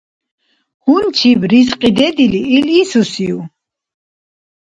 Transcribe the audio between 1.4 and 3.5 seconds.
ризкьи дедили, ил исусив?